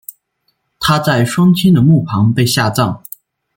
[0.79, 3.03] 她在双亲的墓旁被下葬。